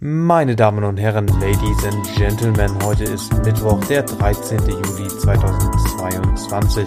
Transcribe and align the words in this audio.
Meine 0.00 0.54
Damen 0.54 0.84
und 0.84 0.96
Herren, 0.96 1.26
Ladies 1.26 1.84
and 1.84 2.16
Gentlemen, 2.16 2.70
heute 2.84 3.02
ist 3.02 3.36
Mittwoch, 3.44 3.84
der 3.86 4.04
13. 4.04 4.60
Juli 4.60 5.08
2022. 5.08 6.86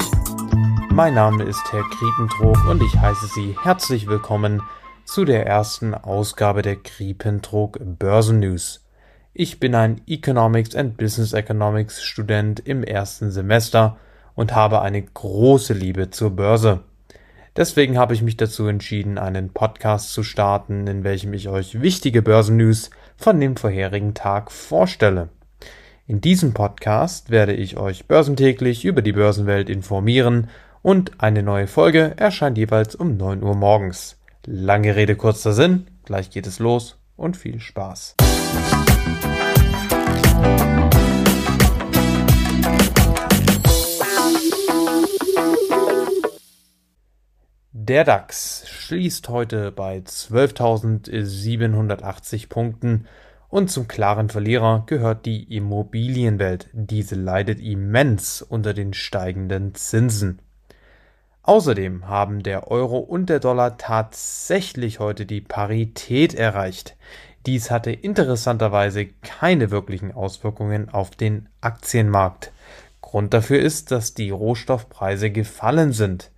Mein 0.93 1.15
Name 1.15 1.43
ist 1.43 1.61
Herr 1.73 1.83
Kriepentrog 1.89 2.65
und 2.69 2.81
ich 2.81 2.97
heiße 2.97 3.27
Sie 3.35 3.53
herzlich 3.63 4.07
willkommen 4.07 4.61
zu 5.03 5.25
der 5.25 5.45
ersten 5.45 5.93
Ausgabe 5.93 6.61
der 6.61 6.77
Kriepentrog 6.77 7.79
Börsen 7.81 8.39
News. 8.39 8.87
Ich 9.33 9.59
bin 9.59 9.75
ein 9.75 9.99
Economics 10.07 10.73
and 10.73 10.95
Business 10.95 11.33
Economics 11.33 12.01
Student 12.01 12.61
im 12.61 12.81
ersten 12.81 13.29
Semester 13.29 13.97
und 14.35 14.55
habe 14.55 14.81
eine 14.81 15.01
große 15.01 15.73
Liebe 15.73 16.11
zur 16.11 16.29
Börse. 16.29 16.79
Deswegen 17.57 17.97
habe 17.97 18.13
ich 18.13 18.21
mich 18.21 18.37
dazu 18.37 18.67
entschieden, 18.67 19.17
einen 19.17 19.51
Podcast 19.51 20.13
zu 20.13 20.23
starten, 20.23 20.87
in 20.87 21.03
welchem 21.03 21.33
ich 21.33 21.49
euch 21.49 21.81
wichtige 21.81 22.21
Börsennews 22.21 22.89
von 23.21 23.39
dem 23.39 23.55
vorherigen 23.55 24.13
Tag 24.13 24.51
vorstelle. 24.51 25.29
In 26.07 26.21
diesem 26.21 26.53
Podcast 26.53 27.29
werde 27.29 27.53
ich 27.53 27.77
euch 27.77 28.07
börsentäglich 28.07 28.83
über 28.83 29.01
die 29.01 29.13
Börsenwelt 29.13 29.69
informieren 29.69 30.49
und 30.81 31.21
eine 31.21 31.43
neue 31.43 31.67
Folge 31.67 32.15
erscheint 32.17 32.57
jeweils 32.57 32.95
um 32.95 33.17
9 33.17 33.43
Uhr 33.43 33.55
morgens. 33.55 34.17
Lange 34.45 34.95
Rede, 34.95 35.15
kurzer 35.15 35.53
Sinn, 35.53 35.87
gleich 36.03 36.31
geht 36.31 36.47
es 36.47 36.59
los 36.59 36.97
und 37.15 37.37
viel 37.37 37.59
Spaß. 37.59 38.15
Der 47.73 48.03
DAX 48.03 48.65
schließt 48.67 49.29
heute 49.29 49.71
bei 49.71 49.99
12.780 49.99 52.49
Punkten 52.49 53.07
und 53.47 53.71
zum 53.71 53.87
klaren 53.87 54.27
Verlierer 54.27 54.83
gehört 54.87 55.25
die 55.25 55.55
Immobilienwelt. 55.55 56.67
Diese 56.73 57.15
leidet 57.15 57.61
immens 57.61 58.41
unter 58.41 58.73
den 58.73 58.93
steigenden 58.93 59.73
Zinsen. 59.73 60.39
Außerdem 61.43 62.09
haben 62.09 62.43
der 62.43 62.69
Euro 62.69 62.97
und 62.97 63.29
der 63.29 63.39
Dollar 63.39 63.77
tatsächlich 63.77 64.99
heute 64.99 65.25
die 65.25 65.39
Parität 65.39 66.33
erreicht. 66.33 66.97
Dies 67.45 67.71
hatte 67.71 67.93
interessanterweise 67.93 69.05
keine 69.21 69.71
wirklichen 69.71 70.11
Auswirkungen 70.11 70.89
auf 70.89 71.11
den 71.11 71.47
Aktienmarkt. 71.61 72.51
Grund 72.99 73.33
dafür 73.33 73.61
ist, 73.61 73.91
dass 73.91 74.13
die 74.13 74.29
Rohstoffpreise 74.29 75.31
gefallen 75.31 75.93
sind. 75.93 76.31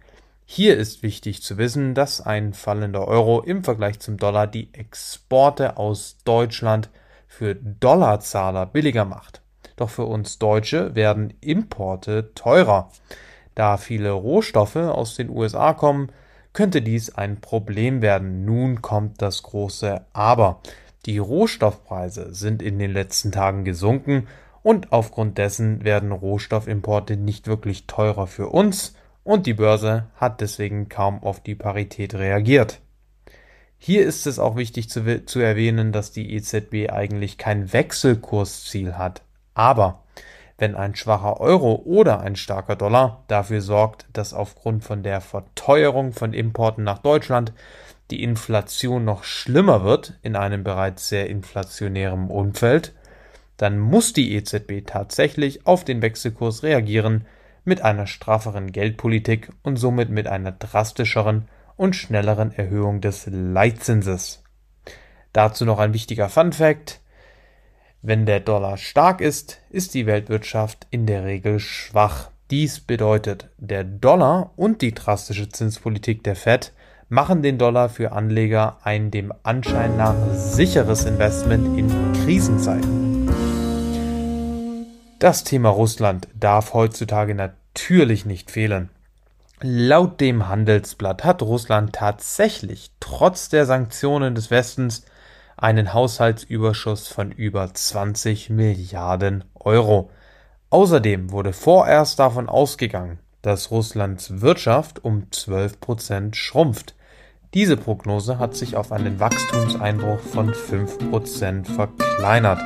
Hier 0.55 0.77
ist 0.77 1.01
wichtig 1.01 1.41
zu 1.41 1.57
wissen, 1.57 1.95
dass 1.95 2.21
ein 2.21 2.53
fallender 2.53 3.07
Euro 3.07 3.41
im 3.41 3.63
Vergleich 3.63 3.99
zum 3.99 4.17
Dollar 4.17 4.45
die 4.45 4.71
Exporte 4.71 5.77
aus 5.77 6.17
Deutschland 6.25 6.91
für 7.25 7.55
Dollarzahler 7.55 8.67
billiger 8.67 9.03
macht. 9.03 9.41
Doch 9.77 9.89
für 9.89 10.05
uns 10.05 10.37
Deutsche 10.37 10.93
werden 10.93 11.33
Importe 11.41 12.35
teurer. 12.35 12.91
Da 13.55 13.77
viele 13.77 14.11
Rohstoffe 14.11 14.75
aus 14.75 15.15
den 15.15 15.31
USA 15.31 15.73
kommen, 15.73 16.11
könnte 16.53 16.83
dies 16.83 17.15
ein 17.15 17.41
Problem 17.41 18.03
werden. 18.03 18.45
Nun 18.45 18.83
kommt 18.83 19.23
das 19.23 19.41
große 19.41 20.05
Aber. 20.13 20.61
Die 21.07 21.17
Rohstoffpreise 21.17 22.31
sind 22.31 22.61
in 22.61 22.77
den 22.77 22.93
letzten 22.93 23.31
Tagen 23.31 23.63
gesunken 23.63 24.27
und 24.61 24.91
aufgrund 24.91 25.39
dessen 25.39 25.83
werden 25.83 26.11
Rohstoffimporte 26.11 27.17
nicht 27.17 27.47
wirklich 27.47 27.87
teurer 27.87 28.27
für 28.27 28.49
uns, 28.49 28.93
und 29.23 29.45
die 29.45 29.53
Börse 29.53 30.07
hat 30.15 30.41
deswegen 30.41 30.89
kaum 30.89 31.23
auf 31.23 31.41
die 31.41 31.55
Parität 31.55 32.13
reagiert. 32.15 32.79
Hier 33.77 34.05
ist 34.05 34.27
es 34.27 34.39
auch 34.39 34.55
wichtig 34.55 34.89
zu, 34.89 35.25
zu, 35.25 35.39
erwähnen, 35.39 35.91
dass 35.91 36.11
die 36.11 36.33
EZB 36.33 36.89
eigentlich 36.89 37.37
kein 37.37 37.73
Wechselkursziel 37.73 38.97
hat. 38.97 39.23
Aber 39.53 40.03
wenn 40.57 40.75
ein 40.75 40.95
schwacher 40.95 41.41
Euro 41.41 41.81
oder 41.83 42.21
ein 42.21 42.37
starker 42.37 42.77
Dollar 42.77 43.25
dafür 43.27 43.59
sorgt, 43.59 44.05
dass 44.13 44.33
aufgrund 44.33 44.83
von 44.83 45.03
der 45.03 45.19
Verteuerung 45.19 46.13
von 46.13 46.33
Importen 46.33 46.85
nach 46.85 46.99
Deutschland 46.99 47.51
die 48.09 48.23
Inflation 48.23 49.03
noch 49.03 49.23
schlimmer 49.23 49.83
wird 49.83 50.13
in 50.21 50.35
einem 50.35 50.63
bereits 50.63 51.09
sehr 51.09 51.29
inflationären 51.29 52.29
Umfeld, 52.29 52.93
dann 53.57 53.79
muss 53.79 54.13
die 54.13 54.33
EZB 54.33 54.85
tatsächlich 54.85 55.65
auf 55.67 55.83
den 55.83 56.01
Wechselkurs 56.01 56.63
reagieren, 56.63 57.25
mit 57.65 57.81
einer 57.81 58.07
strafferen 58.07 58.71
Geldpolitik 58.71 59.49
und 59.63 59.77
somit 59.77 60.09
mit 60.09 60.27
einer 60.27 60.51
drastischeren 60.51 61.47
und 61.75 61.95
schnelleren 61.95 62.51
Erhöhung 62.51 63.01
des 63.01 63.27
Leitzinses. 63.29 64.43
Dazu 65.31 65.65
noch 65.65 65.79
ein 65.79 65.93
wichtiger 65.93 66.29
Fun 66.29 66.53
fact. 66.53 67.01
Wenn 68.01 68.25
der 68.25 68.39
Dollar 68.39 68.77
stark 68.77 69.21
ist, 69.21 69.61
ist 69.69 69.93
die 69.93 70.05
Weltwirtschaft 70.05 70.87
in 70.91 71.05
der 71.05 71.23
Regel 71.23 71.59
schwach. 71.59 72.29
Dies 72.51 72.81
bedeutet, 72.81 73.49
der 73.57 73.83
Dollar 73.83 74.51
und 74.57 74.81
die 74.81 74.93
drastische 74.93 75.49
Zinspolitik 75.49 76.23
der 76.23 76.35
Fed 76.35 76.73
machen 77.09 77.41
den 77.41 77.57
Dollar 77.57 77.89
für 77.89 78.11
Anleger 78.11 78.77
ein 78.83 79.09
dem 79.09 79.33
Anschein 79.43 79.97
nach 79.97 80.15
sicheres 80.33 81.05
Investment 81.05 81.77
in 81.77 81.87
Krisenzeiten. 82.23 83.22
Das 85.23 85.45
Thema 85.45 85.69
Russland 85.69 86.27
darf 86.37 86.73
heutzutage 86.73 87.33
natürlich 87.33 88.25
nicht 88.25 88.51
fehlen. 88.51 88.89
Laut 89.61 90.19
dem 90.19 90.49
Handelsblatt 90.49 91.23
hat 91.23 91.41
Russland 91.41 91.93
tatsächlich 91.93 92.91
trotz 92.99 93.47
der 93.47 93.65
Sanktionen 93.65 94.35
des 94.35 94.51
Westens 94.51 95.05
einen 95.55 95.93
Haushaltsüberschuss 95.93 97.07
von 97.07 97.31
über 97.31 97.73
20 97.73 98.49
Milliarden 98.49 99.45
Euro. 99.55 100.09
Außerdem 100.69 101.31
wurde 101.31 101.53
vorerst 101.53 102.19
davon 102.19 102.49
ausgegangen, 102.49 103.17
dass 103.43 103.71
Russlands 103.71 104.41
Wirtschaft 104.41 105.05
um 105.05 105.31
12 105.31 105.79
Prozent 105.79 106.35
schrumpft. 106.35 106.95
Diese 107.53 107.77
Prognose 107.77 108.39
hat 108.39 108.55
sich 108.55 108.75
auf 108.75 108.91
einen 108.91 109.21
Wachstumseinbruch 109.21 110.19
von 110.19 110.53
5 110.53 111.09
Prozent 111.09 111.69
verkleinert. 111.69 112.59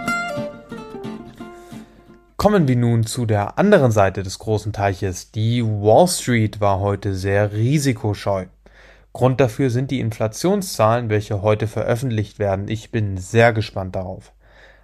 Kommen 2.37 2.67
wir 2.67 2.75
nun 2.75 3.03
zu 3.03 3.25
der 3.25 3.57
anderen 3.57 3.89
Seite 3.91 4.21
des 4.21 4.37
großen 4.37 4.71
Teiches. 4.71 5.31
Die 5.31 5.65
Wall 5.65 6.07
Street 6.07 6.61
war 6.61 6.79
heute 6.79 7.15
sehr 7.15 7.51
risikoscheu. 7.51 8.45
Grund 9.11 9.41
dafür 9.41 9.71
sind 9.71 9.89
die 9.89 9.99
Inflationszahlen, 9.99 11.09
welche 11.09 11.41
heute 11.41 11.65
veröffentlicht 11.65 12.37
werden. 12.37 12.67
Ich 12.67 12.91
bin 12.91 13.17
sehr 13.17 13.53
gespannt 13.53 13.95
darauf. 13.95 14.33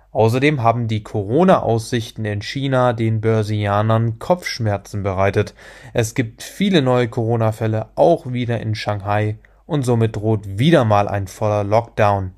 Außerdem 0.09 0.63
haben 0.63 0.87
die 0.87 1.03
Corona-Aussichten 1.03 2.25
in 2.25 2.41
China 2.41 2.91
den 2.91 3.21
Börsianern 3.21 4.17
Kopfschmerzen 4.17 5.03
bereitet. 5.03 5.53
Es 5.93 6.15
gibt 6.15 6.41
viele 6.41 6.81
neue 6.81 7.07
Corona-Fälle, 7.07 7.89
auch 7.93 8.33
wieder 8.33 8.61
in 8.61 8.73
Shanghai, 8.73 9.37
und 9.67 9.83
somit 9.85 10.15
droht 10.15 10.57
wieder 10.57 10.85
mal 10.85 11.07
ein 11.07 11.27
voller 11.27 11.63
Lockdown, 11.63 12.31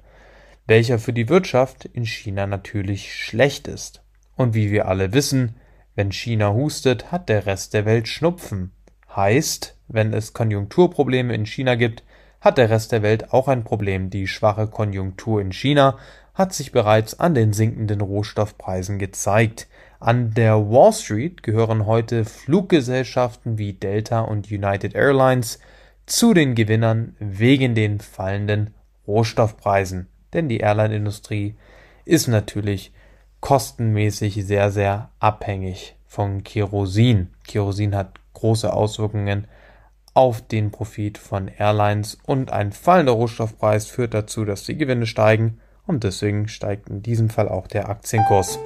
welcher 0.68 1.00
für 1.00 1.14
die 1.14 1.30
Wirtschaft 1.30 1.86
in 1.86 2.06
China 2.06 2.48
natürlich 2.48 3.16
schlecht 3.16 3.70
ist. 3.70 4.02
Und 4.36 4.54
wie 4.54 4.72
wir 4.72 4.88
alle 4.88 5.14
wissen, 5.14 5.56
wenn 5.96 6.12
China 6.12 6.54
hustet, 6.54 7.12
hat 7.12 7.30
der 7.30 7.46
Rest 7.46 7.74
der 7.74 7.86
Welt 7.86 8.08
Schnupfen. 8.08 8.72
Heißt, 9.16 9.78
wenn 9.88 10.14
es 10.14 10.34
Konjunkturprobleme 10.34 11.34
in 11.34 11.46
China 11.46 11.76
gibt, 11.76 12.04
hat 12.42 12.58
der 12.58 12.70
Rest 12.70 12.92
der 12.92 13.02
Welt 13.02 13.34
auch 13.34 13.48
ein 13.48 13.64
Problem. 13.64 14.10
Die 14.10 14.28
schwache 14.28 14.68
Konjunktur 14.68 15.42
in 15.42 15.52
China 15.52 15.98
hat 16.34 16.54
sich 16.54 16.72
bereits 16.72 17.20
an 17.20 17.34
den 17.34 17.54
sinkenden 17.54 18.02
Rohstoffpreisen 18.02 19.00
gezeigt. 19.00 19.68
An 20.00 20.34
der 20.34 20.70
Wall 20.70 20.92
Street 20.92 21.42
gehören 21.42 21.86
heute 21.86 22.26
Fluggesellschaften 22.26 23.58
wie 23.58 23.74
Delta 23.74 24.20
und 24.20 24.52
United 24.52 24.94
Airlines 24.94 25.60
zu 26.06 26.34
den 26.34 26.54
Gewinnern 26.54 27.16
wegen 27.20 27.74
den 27.74 28.00
fallenden 28.00 28.74
Rohstoffpreisen. 29.08 30.08
Denn 30.34 30.50
die 30.50 30.60
Airline-Industrie 30.60 31.56
ist 32.04 32.28
natürlich 32.28 32.92
kostenmäßig 33.46 34.44
sehr, 34.44 34.72
sehr 34.72 35.10
abhängig 35.20 35.96
von 36.08 36.44
Kerosin. 36.44 37.30
Kerosin 37.46 37.96
hat 37.96 38.16
große 38.34 38.74
Auswirkungen 38.74 39.46
auf 40.16 40.42
den 40.42 40.72
Profit 40.72 41.20
von 41.20 41.48
Airlines 41.48 42.18
und 42.26 42.52
ein 42.52 42.72
fallender 42.72 43.12
Rohstoffpreis 43.12 43.86
führt 43.86 44.16
dazu, 44.16 44.46
dass 44.46 44.64
die 44.64 44.76
Gewinne 44.76 45.06
steigen 45.06 45.60
und 45.86 46.04
deswegen 46.04 46.48
steigt 46.48 46.90
in 46.90 47.04
diesem 47.04 47.30
Fall 47.30 47.48
auch 47.48 47.68
der 47.68 47.88
Aktienkurs. 47.88 48.58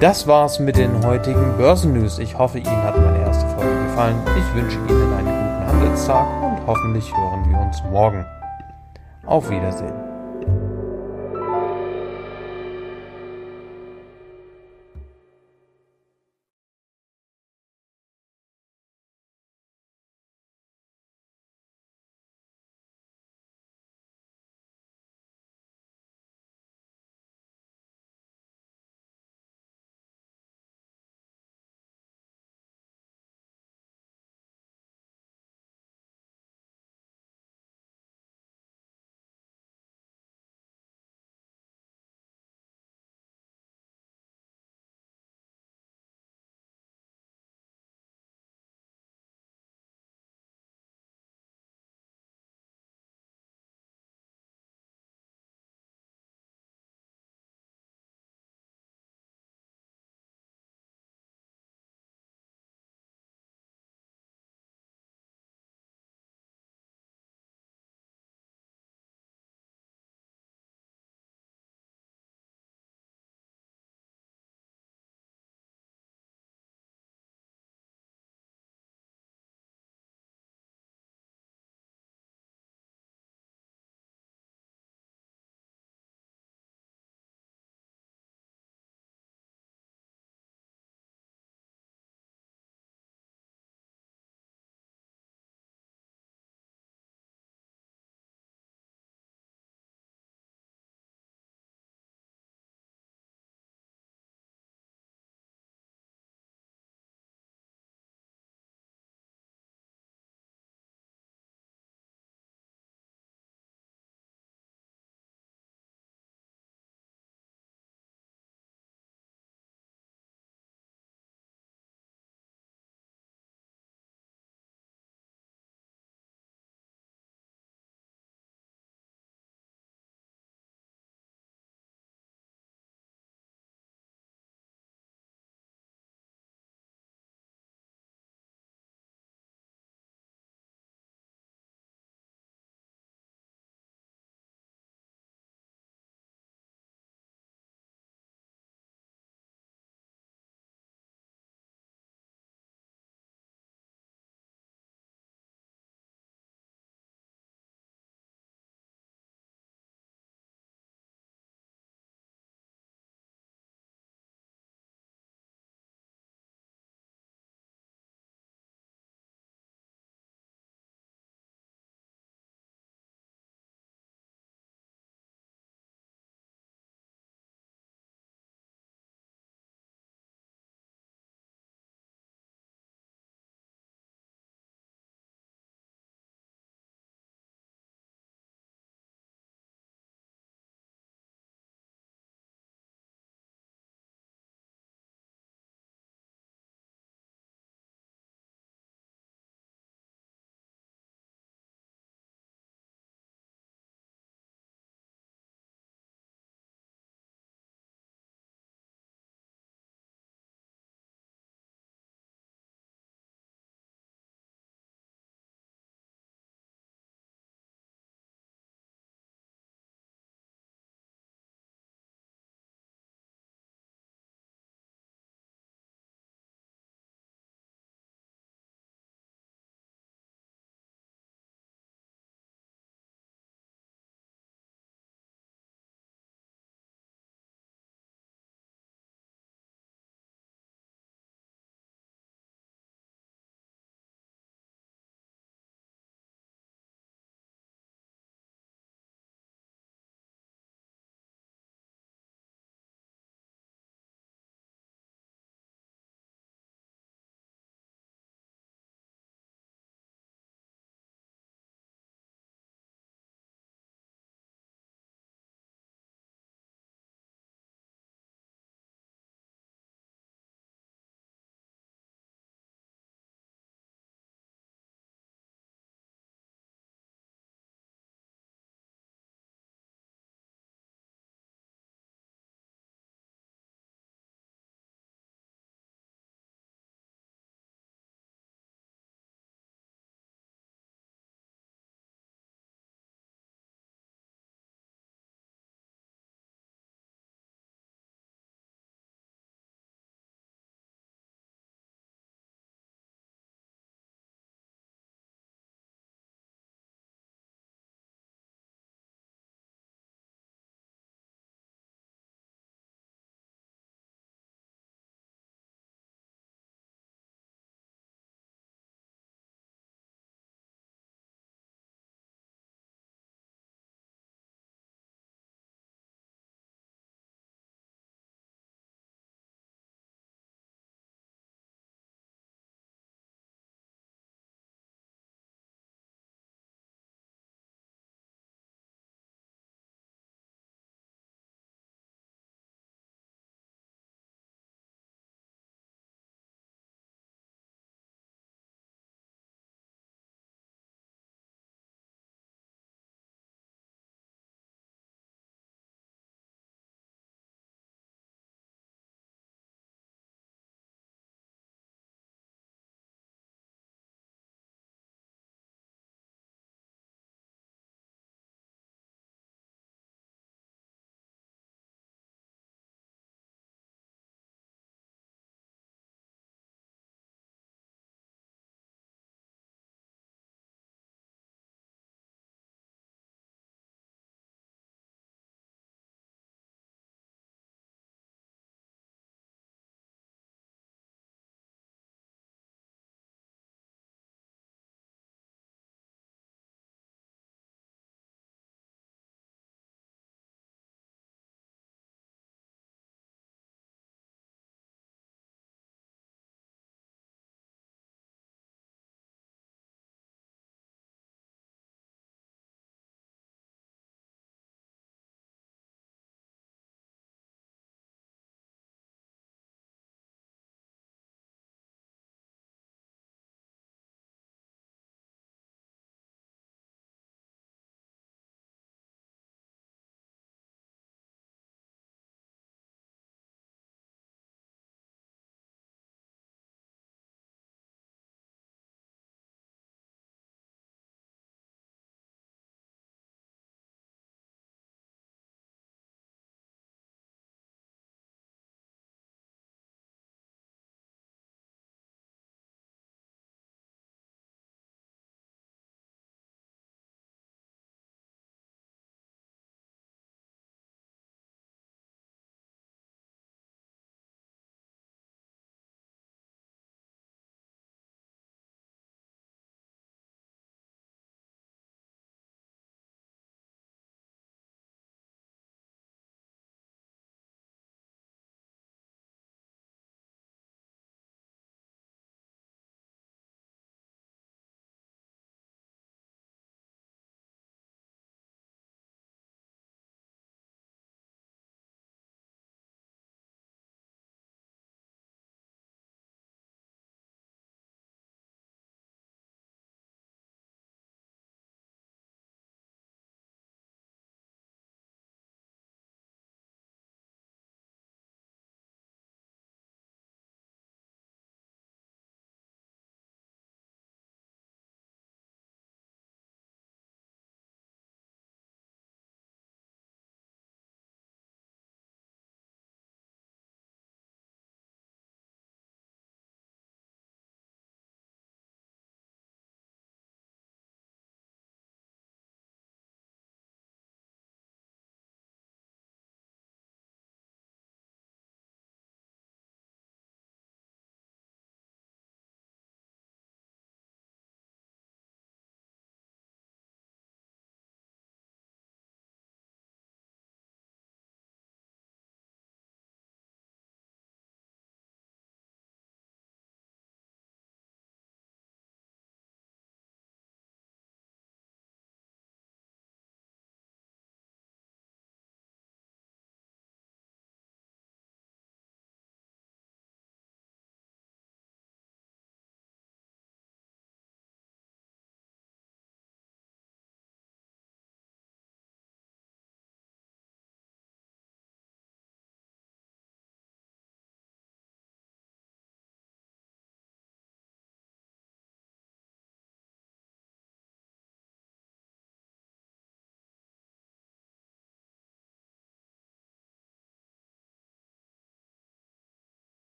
Das 0.00 0.26
war's 0.26 0.58
mit 0.58 0.78
den 0.78 1.04
heutigen 1.04 1.58
Börsennews. 1.58 2.18
Ich 2.18 2.38
hoffe, 2.38 2.60
Ihnen 2.60 2.82
hat 2.82 2.96
meine 2.96 3.20
erste 3.20 3.46
Folge 3.48 3.82
gefallen. 3.82 4.16
Ich 4.38 4.54
wünsche 4.54 4.78
Ihnen 4.88 5.12
einen 5.12 5.26
guten 5.26 5.66
Handelstag 5.66 6.26
und 6.42 6.66
hoffentlich 6.66 7.14
hören 7.14 7.50
wir 7.50 7.58
uns 7.60 7.82
morgen. 7.90 8.24
Auf 9.26 9.50
Wiedersehen. 9.50 10.77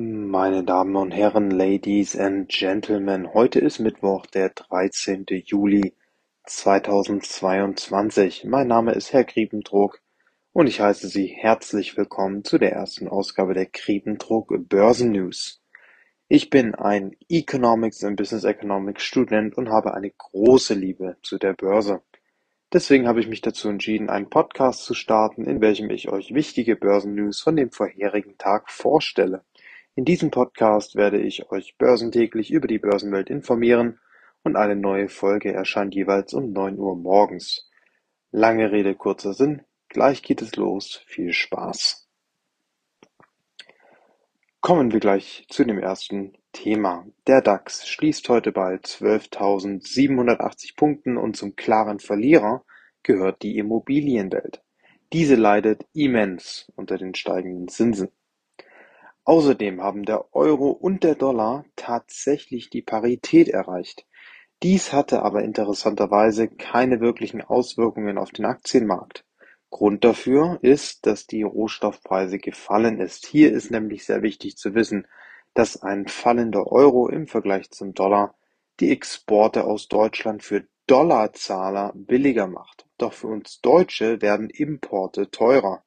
Meine 0.00 0.62
Damen 0.62 0.94
und 0.94 1.10
Herren, 1.10 1.50
Ladies 1.50 2.16
and 2.16 2.48
Gentlemen, 2.48 3.34
heute 3.34 3.58
ist 3.58 3.80
Mittwoch, 3.80 4.26
der 4.26 4.50
13. 4.50 5.26
Juli 5.44 5.92
2022. 6.44 8.44
Mein 8.44 8.68
Name 8.68 8.92
ist 8.92 9.12
Herr 9.12 9.24
Kriebendruck 9.24 10.00
und 10.52 10.68
ich 10.68 10.80
heiße 10.80 11.08
Sie 11.08 11.26
herzlich 11.26 11.96
willkommen 11.96 12.44
zu 12.44 12.58
der 12.58 12.74
ersten 12.74 13.08
Ausgabe 13.08 13.54
der 13.54 13.66
Kriebendruck 13.66 14.54
Börsen 14.68 15.10
News. 15.10 15.60
Ich 16.28 16.48
bin 16.48 16.76
ein 16.76 17.16
Economics 17.28 18.04
und 18.04 18.14
Business 18.14 18.44
Economics 18.44 19.02
Student 19.02 19.58
und 19.58 19.68
habe 19.68 19.94
eine 19.94 20.12
große 20.12 20.74
Liebe 20.74 21.16
zu 21.22 21.38
der 21.38 21.54
Börse. 21.54 22.02
Deswegen 22.72 23.08
habe 23.08 23.18
ich 23.18 23.26
mich 23.26 23.40
dazu 23.40 23.68
entschieden, 23.68 24.10
einen 24.10 24.30
Podcast 24.30 24.84
zu 24.84 24.94
starten, 24.94 25.44
in 25.44 25.60
welchem 25.60 25.90
ich 25.90 26.08
euch 26.08 26.34
wichtige 26.34 26.76
Börsennews 26.76 27.40
von 27.40 27.56
dem 27.56 27.72
vorherigen 27.72 28.38
Tag 28.38 28.70
vorstelle. 28.70 29.42
In 29.98 30.04
diesem 30.04 30.30
Podcast 30.30 30.94
werde 30.94 31.20
ich 31.20 31.50
euch 31.50 31.76
börsentäglich 31.76 32.52
über 32.52 32.68
die 32.68 32.78
Börsenwelt 32.78 33.30
informieren 33.30 33.98
und 34.44 34.54
eine 34.54 34.76
neue 34.76 35.08
Folge 35.08 35.52
erscheint 35.52 35.92
jeweils 35.92 36.34
um 36.34 36.52
9 36.52 36.78
Uhr 36.78 36.94
morgens. 36.94 37.68
Lange 38.30 38.70
Rede, 38.70 38.94
kurzer 38.94 39.34
Sinn. 39.34 39.62
Gleich 39.88 40.22
geht 40.22 40.40
es 40.40 40.54
los. 40.54 41.02
Viel 41.08 41.32
Spaß. 41.32 42.08
Kommen 44.60 44.92
wir 44.92 45.00
gleich 45.00 45.44
zu 45.48 45.64
dem 45.64 45.80
ersten 45.80 46.38
Thema. 46.52 47.04
Der 47.26 47.42
DAX 47.42 47.88
schließt 47.88 48.28
heute 48.28 48.52
bei 48.52 48.76
12.780 48.76 50.76
Punkten 50.76 51.16
und 51.16 51.36
zum 51.36 51.56
klaren 51.56 51.98
Verlierer 51.98 52.64
gehört 53.02 53.42
die 53.42 53.58
Immobilienwelt. 53.58 54.62
Diese 55.12 55.34
leidet 55.34 55.86
immens 55.92 56.70
unter 56.76 56.98
den 56.98 57.16
steigenden 57.16 57.66
Zinsen. 57.66 58.12
Außerdem 59.28 59.82
haben 59.82 60.06
der 60.06 60.34
Euro 60.34 60.70
und 60.70 61.04
der 61.04 61.14
Dollar 61.14 61.66
tatsächlich 61.76 62.70
die 62.70 62.80
Parität 62.80 63.48
erreicht. 63.48 64.06
Dies 64.62 64.94
hatte 64.94 65.22
aber 65.22 65.42
interessanterweise 65.42 66.48
keine 66.48 67.00
wirklichen 67.00 67.42
Auswirkungen 67.42 68.16
auf 68.16 68.30
den 68.30 68.46
Aktienmarkt. 68.46 69.26
Grund 69.68 70.02
dafür 70.02 70.58
ist, 70.62 71.04
dass 71.04 71.26
die 71.26 71.42
Rohstoffpreise 71.42 72.38
gefallen 72.38 73.00
ist. 73.00 73.26
Hier 73.26 73.52
ist 73.52 73.70
nämlich 73.70 74.06
sehr 74.06 74.22
wichtig 74.22 74.56
zu 74.56 74.74
wissen, 74.74 75.06
dass 75.52 75.82
ein 75.82 76.08
fallender 76.08 76.72
Euro 76.72 77.06
im 77.06 77.26
Vergleich 77.26 77.70
zum 77.70 77.92
Dollar 77.92 78.34
die 78.80 78.90
Exporte 78.90 79.64
aus 79.64 79.88
Deutschland 79.88 80.42
für 80.42 80.66
Dollarzahler 80.86 81.92
billiger 81.94 82.46
macht. 82.46 82.86
Doch 82.96 83.12
für 83.12 83.26
uns 83.26 83.60
Deutsche 83.60 84.22
werden 84.22 84.48
Importe 84.48 85.30
teurer. 85.30 85.84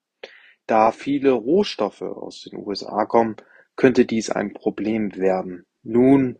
Da 0.71 0.93
viele 0.93 1.31
Rohstoffe 1.31 2.01
aus 2.01 2.43
den 2.43 2.65
USA 2.65 3.03
kommen, 3.03 3.35
könnte 3.75 4.05
dies 4.05 4.29
ein 4.29 4.53
Problem 4.53 5.13
werden. 5.17 5.65
Nun 5.83 6.39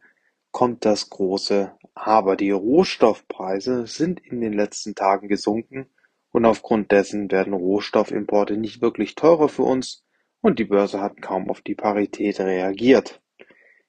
kommt 0.51 0.85
das 0.85 1.09
große 1.09 1.73
Aber. 1.95 2.37
Die 2.37 2.51
Rohstoffpreise 2.51 3.87
sind 3.87 4.21
in 4.21 4.39
den 4.39 4.53
letzten 4.53 4.95
Tagen 4.95 5.27
gesunken 5.27 5.87
und 6.31 6.45
aufgrund 6.45 6.93
dessen 6.93 7.29
werden 7.29 7.51
Rohstoffimporte 7.51 8.55
nicht 8.55 8.81
wirklich 8.81 9.15
teurer 9.15 9.49
für 9.49 9.63
uns 9.63 10.05
und 10.39 10.59
die 10.59 10.63
Börse 10.63 11.01
hat 11.01 11.21
kaum 11.21 11.49
auf 11.49 11.59
die 11.59 11.75
Parität 11.75 12.39
reagiert. 12.39 13.21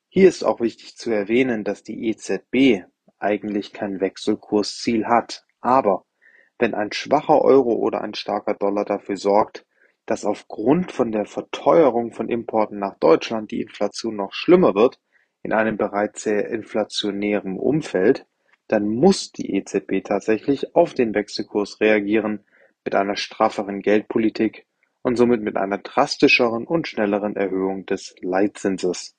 Hier 0.08 0.28
ist 0.28 0.42
auch 0.42 0.58
wichtig 0.58 0.96
zu 0.96 1.12
erwähnen, 1.12 1.62
dass 1.62 1.84
die 1.84 2.08
EZB 2.08 2.82
eigentlich 3.20 3.72
kein 3.72 4.00
Wechselkursziel 4.00 5.06
hat, 5.06 5.46
aber 5.60 6.04
wenn 6.58 6.74
ein 6.74 6.90
schwacher 6.90 7.42
Euro 7.42 7.74
oder 7.74 8.00
ein 8.00 8.14
starker 8.14 8.54
Dollar 8.54 8.84
dafür 8.84 9.16
sorgt, 9.16 9.64
dass 10.12 10.26
aufgrund 10.26 10.92
von 10.92 11.10
der 11.10 11.24
Verteuerung 11.24 12.12
von 12.12 12.28
Importen 12.28 12.78
nach 12.78 12.98
Deutschland 12.98 13.50
die 13.50 13.62
Inflation 13.62 14.14
noch 14.14 14.34
schlimmer 14.34 14.74
wird, 14.74 15.00
in 15.42 15.54
einem 15.54 15.78
bereits 15.78 16.24
sehr 16.24 16.50
inflationären 16.50 17.58
Umfeld, 17.58 18.26
dann 18.68 18.86
muss 18.88 19.32
die 19.32 19.56
EZB 19.56 20.04
tatsächlich 20.04 20.76
auf 20.76 20.92
den 20.92 21.14
Wechselkurs 21.14 21.80
reagieren 21.80 22.44
mit 22.84 22.94
einer 22.94 23.16
strafferen 23.16 23.80
Geldpolitik 23.80 24.66
und 25.00 25.16
somit 25.16 25.40
mit 25.40 25.56
einer 25.56 25.78
drastischeren 25.78 26.66
und 26.66 26.86
schnelleren 26.86 27.34
Erhöhung 27.34 27.86
des 27.86 28.14
Leitzinses. 28.20 29.16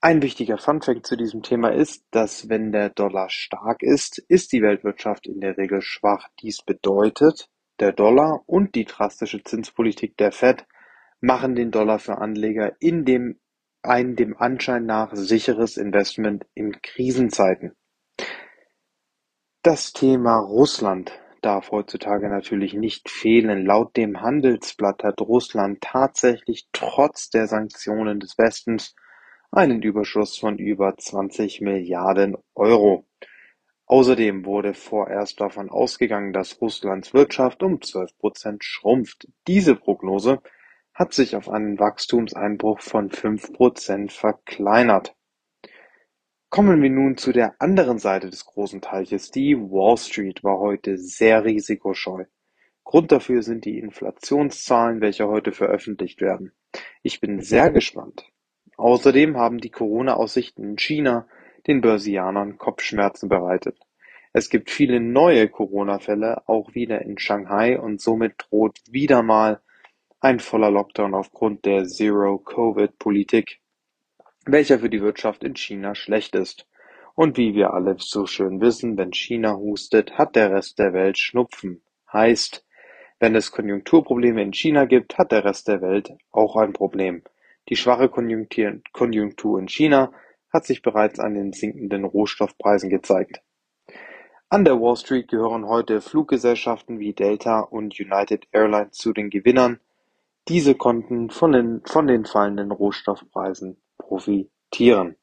Ein 0.00 0.22
wichtiger 0.22 0.58
Funfact 0.58 1.06
zu 1.06 1.16
diesem 1.16 1.44
Thema 1.44 1.68
ist, 1.68 2.04
dass 2.10 2.48
wenn 2.48 2.72
der 2.72 2.90
Dollar 2.90 3.30
stark 3.30 3.84
ist, 3.84 4.18
ist 4.26 4.50
die 4.50 4.62
Weltwirtschaft 4.62 5.28
in 5.28 5.38
der 5.38 5.56
Regel 5.56 5.82
schwach. 5.82 6.30
Dies 6.42 6.62
bedeutet, 6.62 7.48
der 7.80 7.92
Dollar 7.92 8.42
und 8.46 8.74
die 8.74 8.84
drastische 8.84 9.42
Zinspolitik 9.42 10.16
der 10.16 10.32
Fed 10.32 10.66
machen 11.20 11.54
den 11.54 11.70
Dollar 11.70 11.98
für 11.98 12.18
Anleger 12.18 12.76
in 12.80 13.04
dem 13.04 13.38
ein 13.82 14.16
dem 14.16 14.36
Anschein 14.36 14.84
nach 14.84 15.14
sicheres 15.14 15.76
Investment 15.76 16.44
in 16.54 16.80
Krisenzeiten. 16.82 17.76
Das 19.62 19.92
Thema 19.92 20.38
Russland 20.38 21.12
darf 21.42 21.70
heutzutage 21.70 22.28
natürlich 22.28 22.74
nicht 22.74 23.08
fehlen. 23.08 23.64
Laut 23.64 23.96
dem 23.96 24.20
Handelsblatt 24.20 25.04
hat 25.04 25.20
Russland 25.20 25.80
tatsächlich 25.80 26.68
trotz 26.72 27.30
der 27.30 27.46
Sanktionen 27.46 28.18
des 28.18 28.36
Westens 28.38 28.94
einen 29.52 29.82
Überschuss 29.82 30.36
von 30.38 30.58
über 30.58 30.96
20 30.96 31.60
Milliarden 31.60 32.36
Euro. 32.54 33.05
Außerdem 33.86 34.44
wurde 34.44 34.74
vorerst 34.74 35.40
davon 35.40 35.70
ausgegangen, 35.70 36.32
dass 36.32 36.60
Russlands 36.60 37.14
Wirtschaft 37.14 37.62
um 37.62 37.80
zwölf 37.80 38.16
Prozent 38.18 38.64
schrumpft. 38.64 39.28
Diese 39.46 39.76
Prognose 39.76 40.42
hat 40.92 41.14
sich 41.14 41.36
auf 41.36 41.48
einen 41.48 41.78
Wachstumseinbruch 41.78 42.80
von 42.80 43.10
fünf 43.10 43.52
Prozent 43.52 44.12
verkleinert. 44.12 45.14
Kommen 46.48 46.82
wir 46.82 46.90
nun 46.90 47.16
zu 47.16 47.32
der 47.32 47.54
anderen 47.60 47.98
Seite 47.98 48.28
des 48.28 48.44
großen 48.44 48.80
Teiches. 48.80 49.30
Die 49.30 49.56
Wall 49.56 49.96
Street 49.98 50.42
war 50.42 50.58
heute 50.58 50.96
sehr 50.98 51.44
risikoscheu. 51.44 52.24
Grund 52.82 53.12
dafür 53.12 53.42
sind 53.42 53.64
die 53.64 53.78
Inflationszahlen, 53.78 55.00
welche 55.00 55.28
heute 55.28 55.52
veröffentlicht 55.52 56.20
werden. 56.20 56.52
Ich 57.02 57.20
bin 57.20 57.40
sehr 57.40 57.70
gespannt. 57.72 58.32
Außerdem 58.76 59.36
haben 59.36 59.58
die 59.58 59.70
Corona-Aussichten 59.70 60.64
in 60.64 60.76
China 60.76 61.28
den 61.66 61.80
Börsianern 61.80 62.58
Kopfschmerzen 62.58 63.28
bereitet. 63.28 63.78
Es 64.32 64.50
gibt 64.50 64.70
viele 64.70 65.00
neue 65.00 65.48
Corona-Fälle, 65.48 66.46
auch 66.46 66.74
wieder 66.74 67.02
in 67.02 67.18
Shanghai, 67.18 67.78
und 67.80 68.00
somit 68.00 68.34
droht 68.38 68.80
wieder 68.90 69.22
mal 69.22 69.60
ein 70.20 70.40
voller 70.40 70.70
Lockdown 70.70 71.14
aufgrund 71.14 71.64
der 71.64 71.84
Zero-Covid-Politik, 71.84 73.60
welcher 74.44 74.78
für 74.78 74.90
die 74.90 75.00
Wirtschaft 75.00 75.42
in 75.44 75.56
China 75.56 75.94
schlecht 75.94 76.34
ist. 76.34 76.68
Und 77.14 77.38
wie 77.38 77.54
wir 77.54 77.72
alle 77.72 77.96
so 77.98 78.26
schön 78.26 78.60
wissen, 78.60 78.98
wenn 78.98 79.12
China 79.12 79.56
hustet, 79.56 80.18
hat 80.18 80.36
der 80.36 80.50
Rest 80.52 80.78
der 80.78 80.92
Welt 80.92 81.18
Schnupfen. 81.18 81.82
Heißt, 82.12 82.66
wenn 83.18 83.34
es 83.34 83.52
Konjunkturprobleme 83.52 84.42
in 84.42 84.52
China 84.52 84.84
gibt, 84.84 85.16
hat 85.16 85.32
der 85.32 85.44
Rest 85.44 85.68
der 85.68 85.80
Welt 85.80 86.12
auch 86.30 86.56
ein 86.56 86.74
Problem. 86.74 87.22
Die 87.70 87.76
schwache 87.76 88.10
Konjunktur 88.10 89.58
in 89.58 89.68
China 89.68 90.12
hat 90.56 90.64
sich 90.64 90.80
bereits 90.82 91.20
an 91.20 91.34
den 91.34 91.52
sinkenden 91.52 92.04
Rohstoffpreisen 92.04 92.88
gezeigt. 92.88 93.42
An 94.48 94.64
der 94.64 94.80
Wall 94.80 94.96
Street 94.96 95.28
gehören 95.28 95.68
heute 95.68 96.00
Fluggesellschaften 96.00 96.98
wie 96.98 97.12
Delta 97.12 97.60
und 97.60 98.00
United 98.00 98.48
Airlines 98.52 98.96
zu 98.96 99.12
den 99.12 99.28
Gewinnern. 99.28 99.80
Diese 100.48 100.74
konnten 100.74 101.30
von 101.30 101.52
den, 101.52 101.82
von 101.84 102.06
den 102.06 102.24
fallenden 102.24 102.70
Rohstoffpreisen 102.70 103.76
profitieren. 103.98 105.16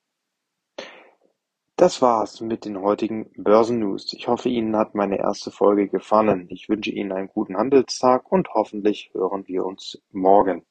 Das 1.77 2.01
war's 2.01 2.39
mit 2.39 2.65
den 2.65 2.79
heutigen 2.79 3.31
Börsennews. 3.35 4.13
Ich 4.13 4.27
hoffe, 4.27 4.49
Ihnen 4.49 4.75
hat 4.77 4.93
meine 4.93 5.17
erste 5.17 5.49
Folge 5.49 5.87
gefallen. 5.87 6.45
Ich 6.49 6.69
wünsche 6.69 6.91
Ihnen 6.91 7.11
einen 7.11 7.29
guten 7.29 7.57
Handelstag 7.57 8.31
und 8.31 8.53
hoffentlich 8.53 9.09
hören 9.13 9.47
wir 9.47 9.65
uns 9.65 9.99
morgen. 10.11 10.63